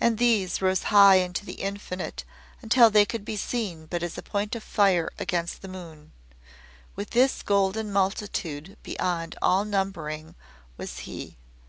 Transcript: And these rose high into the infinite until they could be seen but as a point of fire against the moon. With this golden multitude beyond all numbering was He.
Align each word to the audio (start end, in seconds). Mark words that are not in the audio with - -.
And 0.00 0.18
these 0.18 0.62
rose 0.62 0.84
high 0.84 1.16
into 1.16 1.44
the 1.44 1.54
infinite 1.54 2.22
until 2.62 2.90
they 2.90 3.04
could 3.04 3.24
be 3.24 3.36
seen 3.36 3.86
but 3.86 4.04
as 4.04 4.16
a 4.16 4.22
point 4.22 4.54
of 4.54 4.62
fire 4.62 5.10
against 5.18 5.62
the 5.62 5.66
moon. 5.66 6.12
With 6.94 7.10
this 7.10 7.42
golden 7.42 7.90
multitude 7.90 8.76
beyond 8.84 9.34
all 9.42 9.64
numbering 9.64 10.36
was 10.76 11.00
He. 11.10 11.38